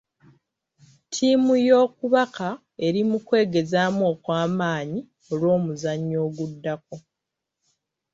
[1.05, 2.47] Ttiimu y'okubaka
[2.85, 4.99] eri mu kwegezaamu okw'amaanyi
[5.31, 6.95] olw'omuzannyo oguddako.